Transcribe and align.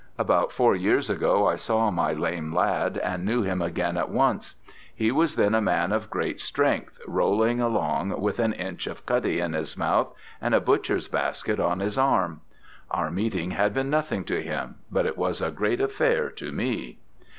About 0.17 0.51
four 0.51 0.75
years 0.75 1.11
ago 1.11 1.47
I 1.47 1.55
saw 1.55 1.91
my 1.91 2.11
lame 2.11 2.51
lad, 2.55 2.97
and 2.97 3.23
knew 3.23 3.43
him 3.43 3.61
again 3.61 3.97
at 3.97 4.09
once. 4.09 4.55
He 4.95 5.11
was 5.11 5.35
then 5.35 5.53
a 5.53 5.61
man 5.61 5.91
of 5.91 6.09
great 6.09 6.39
strength, 6.39 6.99
rolling 7.05 7.61
along, 7.61 8.19
with 8.19 8.39
an 8.39 8.51
inch 8.53 8.87
of 8.87 9.05
cutty 9.05 9.39
in 9.39 9.53
his 9.53 9.77
mouth 9.77 10.11
and 10.41 10.55
a 10.55 10.59
butcher's 10.59 11.07
basket 11.07 11.59
on 11.59 11.81
his 11.81 11.99
arm. 11.99 12.41
Our 12.89 13.11
meeting 13.11 13.51
had 13.51 13.75
been 13.75 13.91
nothing 13.91 14.23
to 14.23 14.41
him, 14.41 14.77
but 14.91 15.05
it 15.05 15.19
was 15.19 15.39
a 15.39 15.51
great 15.51 15.79
affair 15.79 16.31
to 16.31 16.51
me. 16.51 16.97